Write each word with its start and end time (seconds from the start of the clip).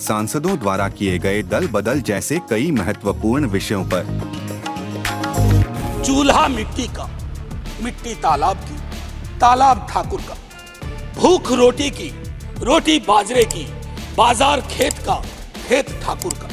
सांसदों 0.00 0.58
द्वारा 0.58 0.88
किए 0.88 1.18
गए 1.18 1.42
दल 1.44 1.66
बदल 1.68 2.00
जैसे 2.00 2.38
कई 2.50 2.70
महत्वपूर्ण 2.70 3.46
विषयों 3.48 3.84
पर। 3.84 4.04
चूल्हा 6.06 6.46
मिट्टी 6.48 6.86
का 6.96 7.08
मिट्टी 7.82 8.14
तालाब 8.16 8.56
की 8.58 8.76
तालाब 9.40 9.86
ठाकुर 9.90 10.20
का 10.20 10.36
भूख 11.16 11.52
रोटी 11.52 11.90
की 11.90 12.10
रोटी 12.62 12.98
बाजरे 12.98 13.44
की 13.46 13.66
बाज़ार 14.16 14.60
खेत 14.70 14.98
का 15.06 15.20
खेत 15.58 15.90
ठाकुर 16.02 16.34
का। 16.34 16.48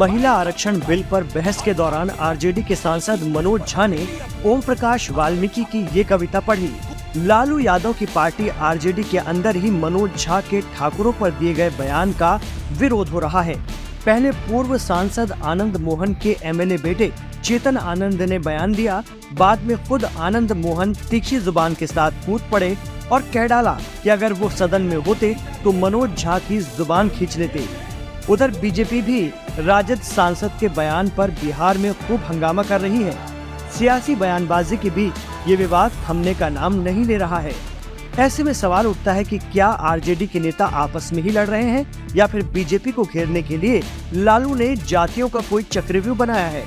महिला 0.00 0.32
आरक्षण 0.32 0.78
बिल 0.80 1.02
पर 1.10 1.24
बहस 1.34 1.62
के 1.62 1.74
दौरान 1.74 2.10
आरजेडी 2.10 2.62
के 2.62 2.76
सांसद 2.76 3.22
मनोज 3.28 3.60
झा 3.62 3.86
ने 3.86 4.06
ओम 4.46 4.60
प्रकाश 4.60 5.10
वाल्मीकि 5.10 5.64
की 5.72 5.86
ये 5.96 6.04
कविता 6.04 6.40
पढ़ी। 6.40 6.70
लालू 7.16 7.58
यादव 7.58 7.92
की 7.92 8.06
पार्टी 8.06 8.48
आरजेडी 8.48 9.02
के 9.02 9.18
अंदर 9.18 9.56
ही 9.56 9.70
मनोज 9.70 10.16
झा 10.16 10.40
के 10.40 10.60
ठाकुरों 10.74 11.12
पर 11.12 11.30
दिए 11.30 11.52
गए 11.54 11.70
बयान 11.70 12.12
का 12.12 12.34
विरोध 12.78 13.08
हो 13.08 13.18
रहा 13.18 13.42
है। 13.42 13.54
पहले 14.04 14.30
पूर्व 14.38 14.76
सांसद 14.78 15.32
आनंद 15.32 15.76
मोहन 15.80 16.14
के 16.22 16.36
एमएलए 16.44 16.78
बेटे 16.78 17.10
चेतन 17.44 17.76
आनंद 17.76 18.22
ने 18.22 18.38
बयान 18.38 18.72
दिया, 18.72 19.02
बाद 19.32 19.62
में 19.62 19.76
खुद 19.84 20.04
आनंद 20.04 20.52
मोहन 20.54 20.94
तीखी 21.10 21.38
ज़ुबान 21.38 21.74
के 21.74 21.86
साथ 21.86 22.26
कूद 22.26 22.42
पड़े 22.52 22.76
और 23.12 23.22
कह 23.34 23.46
डाला 23.46 23.78
कि 24.02 24.10
अगर 24.10 24.32
वो 24.32 24.48
सदन 24.50 24.82
में 24.82 24.96
होते 24.98 25.34
तो 25.64 25.72
मनोज 25.74 26.16
झा 26.16 26.38
की 26.38 26.58
ज़ुबान 26.58 27.08
खींच 27.08 27.36
लेते। 27.38 27.64
उधर 28.30 28.50
बीजेपी 28.60 29.00
भी 29.02 29.22
राजद 29.58 30.00
सांसद 30.04 30.56
के 30.60 30.68
बयान 30.70 31.08
पर 31.08 31.30
बिहार 31.42 31.78
में 31.78 31.92
खूब 31.96 32.20
हंगामा 32.22 32.62
कर 32.62 32.80
रही 32.80 33.02
है। 33.02 33.16
सियासी 33.70 34.14
बयानबाजी 34.16 34.76
के 34.76 34.90
बीच 34.90 35.14
ये 35.48 35.56
विवाद 35.56 35.92
थमने 36.08 36.34
का 36.34 36.48
नाम 36.48 36.74
नहीं 36.74 37.04
ले 37.04 37.16
रहा 37.16 37.38
है। 37.38 37.52
ऐसे 38.18 38.42
में 38.42 38.52
सवाल 38.52 38.86
उठता 38.86 39.12
है 39.12 39.24
कि 39.24 39.38
क्या 39.38 39.66
आरजेडी 39.66 40.26
के 40.26 40.40
नेता 40.40 40.66
आपस 40.66 41.12
में 41.12 41.22
ही 41.22 41.30
लड़ 41.30 41.46
रहे 41.46 41.62
हैं 41.62 42.14
या 42.16 42.26
फिर 42.26 42.44
बीजेपी 42.44 42.92
को 42.92 43.04
घेरने 43.04 43.42
के 43.42 43.56
लिए 43.56 43.82
लालू 44.12 44.54
ने 44.54 44.76
जातियों 44.76 45.28
का 45.28 45.40
कोई 45.40 45.62
चक्रव्यूह 45.62 46.16
बनाया 46.16 46.46
है? 46.46 46.64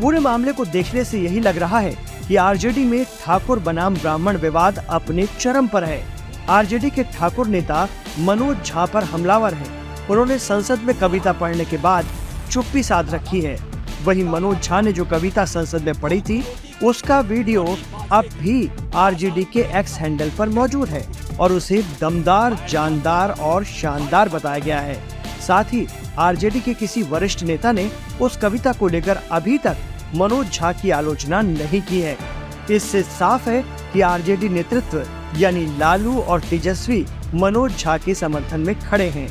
पूरे 0.00 0.18
मामले 0.18 0.52
को 0.52 0.64
देखने 0.64 1.04
से 1.04 1.20
यही 1.20 1.40
लग 1.40 1.58
रहा 1.58 1.78
है 1.78 1.94
कि 2.28 2.36
आरजेडी 2.36 2.84
में 2.84 3.04
ठाकुर 3.04 3.58
बनाम 3.58 3.94
ब्राह्मण 3.94 4.36
विवाद 4.36 4.78
अपने 4.78 5.26
चरम 5.40 5.66
पर 5.66 5.84
है। 5.84 6.02
आरजेडी 6.48 6.90
के 6.90 7.02
ठाकुर 7.02 7.46
नेता 7.46 7.88
मनोज 8.18 8.64
झा 8.64 8.86
पर 8.86 9.04
हमलावर 9.04 9.54
हैं। 9.54 10.08
उन्होंने 10.08 10.38
संसद 10.38 10.78
में 10.78 10.98
कविता 10.98 11.32
पढ़ने 11.32 11.64
के 11.64 11.76
बाद 11.76 12.06
चुप्पी 12.50 12.82
साध 12.82 13.14
रखी 13.14 13.40
है। 13.40 13.69
वहीं 14.04 14.24
मनोज 14.24 14.62
झा 14.62 14.80
ने 14.80 14.92
जो 14.92 15.04
कविता 15.04 15.44
संसद 15.44 15.82
में 15.82 16.00
पढ़ी 16.00 16.20
थी, 16.20 16.42
उसका 16.84 17.20
वीडियो 17.20 17.64
अब 18.12 18.24
भी 18.38 18.70
आरजेडी 18.94 19.44
के 19.44 19.60
एक्स 19.78 19.94
हैंडल 19.94 20.30
पर 20.30 20.48
मौजूद 20.48 20.88
है 20.88 21.04
और 21.40 21.52
उसे 21.52 21.82
दमदार, 22.00 22.56
जानदार 22.70 23.30
और 23.30 23.64
शानदार 23.64 24.28
बताया 24.28 24.58
गया 24.58 24.80
है। 24.80 24.98
साथ 25.46 25.64
ही 25.64 25.86
आरजेडी 26.18 26.60
के 26.60 26.74
किसी 26.74 27.02
वरिष्ठ 27.02 27.42
नेता 27.42 27.72
ने 27.72 27.90
उस 28.20 28.36
कविता 28.36 28.72
को 28.72 28.88
लेकर 28.88 29.20
अभी 29.32 29.58
तक 29.58 29.76
मनोज 30.14 30.52
झा 30.52 30.72
की 30.72 30.90
आलोचना 30.90 31.40
नहीं 31.42 31.82
की 31.82 32.00
है। 32.00 32.16
इससे 32.70 33.02
साफ़ 33.02 33.48
है 33.48 33.62
कि 33.92 34.00
आरजेडी 34.00 34.48
नेतृत्व, 34.48 35.06
यानी 35.36 35.66
लालू 35.78 36.18
और 36.18 36.40
तेजस्वी, 36.40 37.04
मनोज 37.34 37.78
झा 37.78 37.96
के 37.98 38.14
समर्थन 38.14 38.60
में 38.60 38.78
खड़े 38.80 39.08
हैं। 39.08 39.28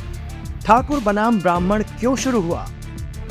ठाकुर 0.60 1.00
बनाम 1.00 1.40
ब्राह्मण 1.40 1.82
क्यों 1.82 2.16
शुरू 2.16 2.40
हुआ? 2.40 2.66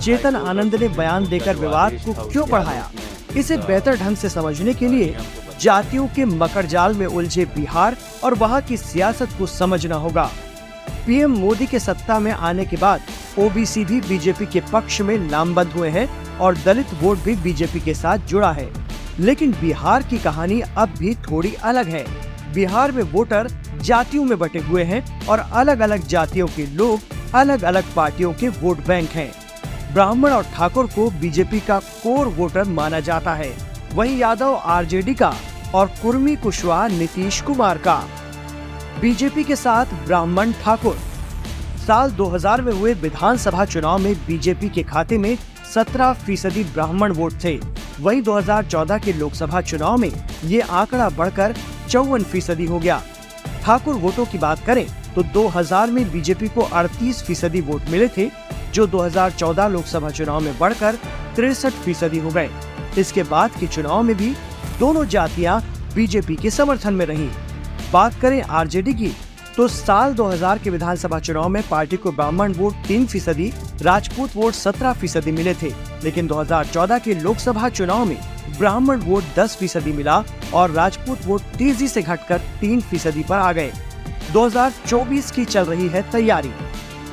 चेतन 0.02 0.36
आनंद 0.36 0.76
ने 0.76 0.88
बयान 0.88 1.28
देकर 1.28 1.56
विवाद 1.56 1.94
को 2.06 2.14
क्यों 2.30 2.50
बढ़ाया? 2.50 2.92
इसे 3.38 3.58
बेहतर 3.58 3.98
ढंग 3.98 4.18
से 4.18 4.30
समझने 4.30 4.74
के 4.74 4.88
लिए 4.88 5.18
जातियों 5.62 6.08
के 6.08 6.26
मकर 6.26 6.66
जाल 6.66 6.94
में 6.94 7.06
उलझे 7.06 7.46
बिहार 7.46 7.98
और 8.24 8.34
वहाँ 8.34 8.62
की 8.62 8.78
सियासत 8.78 9.30
को 9.40 9.46
समझना 9.46 9.96
होगा। 9.96 10.30
पीएम 11.08 11.32
मोदी 11.32 11.68
के 11.68 11.80
सत्ता 11.80 12.20
में 12.20 12.32
आने 12.32 12.66
के 12.66 12.78
बाद 12.78 13.02
ओबीसी 13.40 13.86
भी 13.86 14.02
बीजेपी 14.02 14.46
के 14.46 14.62
पक्ष 14.74 15.02
में 15.02 15.30
लामबंद 15.30 15.68
हुए 15.68 15.90
हैं 15.90 16.38
और 16.38 16.58
दलित 16.58 16.94
वोट 16.94 17.18
भी 17.18 17.36
बीजेपी 17.36 17.80
के 17.80 17.94
साथ 17.94 18.18
जुड़ा 18.18 18.52
है। 18.52 18.70
लेकिन 19.20 19.52
बिहार 19.52 20.04
की 20.04 20.18
कहानी 20.18 20.62
अब 20.62 20.94
भी 21.00 21.16
थोड़ी 21.16 21.54
अलग 21.64 21.88
है। 21.88 22.06
बिहार 22.54 22.92
में 22.92 23.04
वोटर 23.04 23.48
जातियों 23.81 24.24
में 24.24 24.38
बटे 24.40 24.60
हुए 24.60 24.84
हैं 24.84 25.28
और 25.28 25.40
अलग 25.40 25.80
अलग 25.80 26.08
जातियों 26.08 26.48
के 26.48 26.66
लोग 26.68 27.00
अलग 27.36 27.64
अलग 27.64 27.94
पार्टियों 27.96 28.34
के 28.34 28.50
वोट 28.50 28.86
बैंक 28.88 29.10
हैं। 29.10 29.31
ब्राह्मण 29.94 30.32
और 30.32 30.44
ठाकुर 30.54 30.88
को 30.88 31.10
बीजेपी 31.12 31.60
का 31.60 31.80
कोर 31.80 32.28
वोटर 32.28 32.64
माना 32.64 33.00
जाता 33.00 33.34
है। 33.34 33.52
वहीं 33.94 34.18
यादव, 34.18 34.56
आरजेडी 34.56 35.14
का 35.14 35.34
और 35.76 35.88
कुर्मी 36.02 36.36
कुशवाहा 36.36 36.88
नीतीश 36.88 37.40
कुमार 37.42 37.78
का। 37.78 37.96
बीजेपी 39.02 39.44
के 39.44 39.56
साथ 39.56 39.94
ब्राह्मण 40.06 40.52
ठाकुर। 40.64 40.98
साल 41.88 42.12
2000 42.12 42.62
में 42.62 42.72
हुए 42.74 42.94
विधानसभा 42.94 43.66
चुनाव 43.66 43.98
में 44.00 44.14
बीजेपी 44.28 44.70
के 44.70 44.84
खाते 44.84 45.18
में 45.18 45.38
17 45.74 46.14
फ़ीसदी 46.16 46.64
ब्राह्मण 46.64 47.12
वोट 47.12 47.44
थे। 47.44 47.58
वहीं 48.00 48.22
2014 48.22 48.98
के 48.98 49.14
लोकसभा 49.14 49.62
चुनाव 49.62 49.98
में 49.98 50.12
ये 50.46 50.60
आंकड़ा 50.62 51.10
बढ़कर 51.10 51.56
चौवन 51.90 52.24
फ़ीसदी 52.24 52.66
हो 52.66 52.80
गया। 52.80 53.02
ठाकुर 53.64 53.96
वोटों 53.96 54.26
की 54.26 54.38
बात 54.38 54.66
करें 54.66 54.86
तो 55.16 55.24
2000 55.34 55.92
में 55.92 56.12
बीजेपी 56.12 56.48
को 56.48 56.62
38 56.74 57.24
फ़ीसदी 57.24 57.62
वोट 57.62 57.90
मिले 57.90 58.08
थे 58.08 58.30
जो 58.74 58.88
2014 58.88 59.68
लोकसभा 59.68 60.09
चुनाव 60.09 60.40
में 60.40 60.57
बढ़कर 60.59 60.96
तिरसठ 61.35 61.74
फ़ीसदी 61.74 62.19
हो 62.19 62.30
गए। 62.30 62.50
इसके 62.97 63.24
बाद 63.24 63.52
के 63.59 63.68
चुनाव 63.68 64.03
में 64.03 64.16
भी 64.18 64.34
दोनों 64.80 65.06
जातियाँ 65.06 65.62
बीजेपी 65.96 66.35
के 66.35 66.50
समर्थन 66.50 66.94
में 66.94 67.06
रही। 67.06 67.30
बात 67.94 68.19
करें 68.22 68.41
आरजेडी 68.41 68.94
की 68.94 69.12
तो 69.56 69.68
साल 69.68 70.13
2000 70.13 70.57
के 70.57 70.69
विधानसभा 70.69 71.19
चुनाव 71.19 71.47
में 71.50 71.62
पार्टी 71.69 71.97
को 71.97 72.12
ब्राह्मण 72.12 72.53
वोट 72.53 72.74
तीन 72.88 73.06
फ़ीसदी, 73.06 73.52
राजपूत 73.81 74.35
वोट 74.35 74.53
सत्रह 74.53 74.94
फ़ीसदी 74.94 75.31
मिले 75.31 75.53
थे। 75.53 75.74
लेकिन 76.03 76.28
2014 76.28 77.00
के 77.00 77.13
लोकसभा 77.13 77.69
चुनाव 77.69 78.06
में 78.06 78.18
ब्राह्मण 78.59 79.00
वोट 79.00 79.24
10 79.38 79.56
फ़ीसदी 79.56 79.91
मिला 79.91 80.24
और 80.53 80.72
राजपूत 80.72 81.25
वोट 81.25 81.41
तेज़ी 81.57 81.88
से 81.88 82.01
घटकर 82.01 82.38
तीन 82.62 82.81
फ़ीसदी 82.81 83.24
पर 83.24 83.36
आ 83.36 83.51
गए। 83.51 83.72
2024 84.34 85.31
की 85.31 85.46
चल 85.46 85.66
रही 85.66 85.88
है 85.88 86.01
तैयारी। 86.12 86.51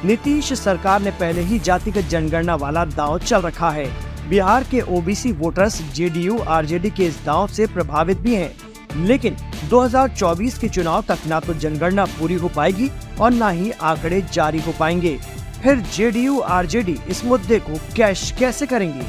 नीतीश 0.04 0.52
सरकार 0.52 1.02
ने 1.02 1.10
पहले 1.10 1.40
ही 1.40 1.58
जातिगत 1.58 2.00
जनगणना 2.00 2.54
वाला 2.54 2.84
दांव 2.84 3.18
चल 3.18 3.40
रखा 3.40 3.70
है। 3.70 3.86
बिहार 4.28 4.64
के 4.64 4.80
ओबीसी 4.80 5.32
वोटर्स 5.32 5.92
जेडीयू, 5.92 6.38
आरजेडी 6.38 6.90
के 6.90 7.04
इस 7.04 7.24
दांव 7.26 7.46
से 7.46 7.66
प्रभावित 7.66 8.18
भी 8.18 8.34
हैं। 8.34 8.56
लेकिन 8.96 9.36
2024 9.70 10.58
के 10.58 10.68
चुनाव 10.68 11.04
तक 11.08 11.18
ना 11.26 11.40
तो 11.40 11.54
जनगणना 11.54 12.04
पूरी 12.04 12.34
हो 12.34 12.48
पाएगी 12.48 12.90
और 13.20 13.30
न 13.30 13.50
ही 13.50 13.70
आंकड़े 13.70 14.22
जारी 14.32 14.60
हो 14.60 14.74
पाएँगे। 14.80 15.18
फिर 15.62 15.76
जेडीयू, 15.76 16.40
आरजेडी 16.40 16.98
इस 17.08 17.24
मुद्दे 17.24 17.58
को 17.58 17.78
कैश 17.96 18.34
कैसे 18.38 18.66
करेंगे? 18.66 19.06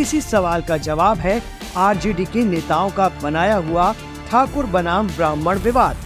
इसी 0.00 0.20
सवाल 0.20 0.62
का 0.62 0.76
जवाब 0.76 1.18
है 1.18 1.42
आरजेडी 1.76 2.24
के 2.24 2.44
नेताओं 2.44 2.90
का 2.90 3.08
बनाया 3.22 3.56
हुआ 3.56 3.94
ठाकुर 4.30 4.66
बनाम 4.66 5.08
ब्राह्मण 5.08 5.58
विवाद। 5.58 5.96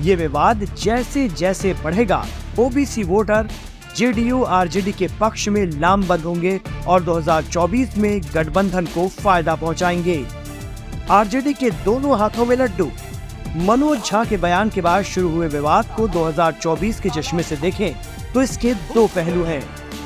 ये 0.00 0.14
विवाद 0.14 0.64
जैसे 0.64 1.28
जैसे 1.28 1.74
बढ़ेगा। 1.84 2.26
ओबीसी 2.58 3.02
वोटर 3.02 3.48
जेडीयू, 3.96 4.42
आरजेडी 4.42 4.92
के 4.92 5.08
पक्ष 5.20 5.48
में 5.48 5.64
लामबंद 5.70 6.20
होंगे 6.20 6.60
और 6.86 7.02
2024 7.02 7.96
में 7.98 8.20
गठबंधन 8.34 8.86
को 8.86 9.06
फ़ायदा 9.10 9.54
पहुंचाएँगे। 9.54 10.24
आरजेडी 11.10 11.52
के 11.54 11.70
दोनों 11.84 12.18
हाथों 12.18 12.46
में 12.46 12.56
लड्डू। 12.56 12.90
मनोज 13.58 14.04
झा 14.04 14.24
के 14.24 14.36
बयान 14.36 14.68
के 14.70 14.80
बाद 14.80 15.04
शुरू 15.04 15.28
हुए 15.28 15.48
विवाद 15.48 15.86
को 15.96 16.06
2024 16.08 17.00
के 17.00 17.10
चश्मे 17.10 17.42
से 17.42 17.56
देखें 17.56 17.92
तो 18.34 18.42
इसके 18.42 18.74
दो 18.94 19.06
पहलू 19.06 19.44
हैं। 19.44 19.62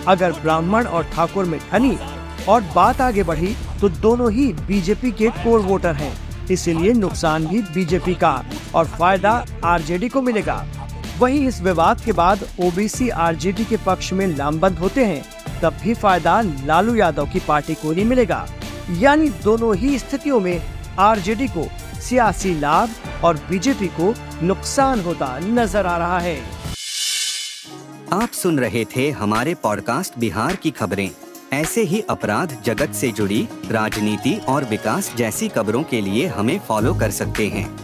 अगर 0.09 0.33
ब्राह्मण 0.33 0.87
और 0.87 1.05
ठाकुर 1.05 1.45
में 1.45 1.59
ठनी 1.71 1.97
और 2.49 2.63
बात 2.75 3.01
आगे 3.01 3.23
बढ़ी 3.23 3.55
तो 3.81 3.89
दोनों 3.89 4.31
ही 4.33 4.53
बीजेपी 4.67 5.11
के 5.13 5.29
कोर 5.43 5.61
वोटर 5.61 5.95
हैं। 5.95 6.13
इसीलिए 6.51 6.93
नुकसान 6.93 7.47
भी 7.47 7.61
बीजेपी 7.75 8.15
का 8.15 8.33
और 8.75 8.87
फ़ायदा 8.89 9.45
आरजेडी 9.65 10.09
को 10.09 10.23
मिलेगा। 10.23 10.65
वहीं 11.19 11.47
इस 11.49 11.61
विवाद 11.63 12.01
के 12.01 12.13
बाद 12.13 12.41
ओबीसी 12.61 13.09
आरजेडी 13.09 13.65
के 13.65 13.77
पक्ष 13.77 14.13
में 14.13 14.27
लामबंद 14.27 14.79
होते 14.79 15.05
हैं, 15.05 15.25
तब 15.63 15.77
भी 15.83 15.95
फ़ायदा 15.95 16.41
लालू 16.41 16.95
यादव 16.95 17.27
की 17.27 17.41
पार्टी 17.41 17.75
को 17.75 17.93
नहीं 17.93 18.05
मिलेगा। 18.05 18.47
यानी 18.91 19.29
दोनों 19.45 19.75
ही 19.77 19.99
स्थितियों 19.99 20.41
में 20.41 20.61
आरजेडी 20.99 21.49
को 21.49 21.69
सियासी 22.01 22.55
लाभ 22.61 22.91
और 23.25 23.37
बीजेपी 23.51 23.87
को 24.01 24.15
नुकसान 24.43 25.01
होता 25.01 25.39
नज़र 25.39 25.87
आ 25.87 25.97
रहा 25.97 26.19
है। 26.19 26.39
आप 28.13 28.33
सुन 28.33 28.59
रहे 28.59 28.85
थे 28.97 29.11
हमारे 29.11 29.55
पॉडकास्ट 29.55 30.19
बिहार 30.19 30.57
की 30.57 30.71
खबरें। 30.71 31.11
ऐसे 31.53 31.83
ही 31.83 32.01
अपराध 32.01 32.57
जगत 32.65 32.93
से 32.93 33.11
जुड़ी, 33.13 33.49
राजनीति 33.71 34.35
और 34.49 34.65
विकास 34.65 35.15
जैसी 35.17 35.49
खबरों 35.49 35.83
के 35.83 36.01
लिए 36.01 36.27
हमें 36.27 36.59
फॉलो 36.59 36.95
कर 36.95 37.11
सकते 37.11 37.49
हैं। 37.49 37.84